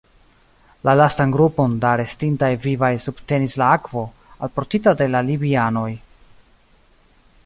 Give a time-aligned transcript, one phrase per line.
[0.87, 4.05] La lastan grupon da restintaj vivaj subtenis la akvo,
[4.47, 5.89] alportita de la libianoj.